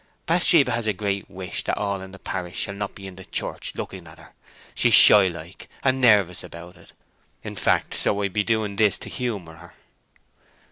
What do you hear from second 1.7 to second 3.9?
all the parish shall not be in church,